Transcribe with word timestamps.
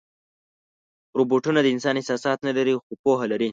روبوټونه 1.17 1.59
د 1.61 1.67
انسان 1.75 1.95
احساسات 1.97 2.39
نه 2.47 2.51
لري، 2.57 2.73
خو 2.83 2.91
پوهه 3.03 3.25
لري. 3.31 3.49